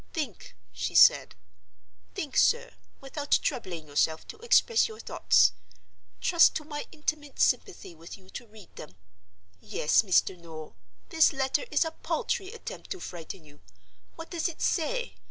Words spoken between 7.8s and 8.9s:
with you to read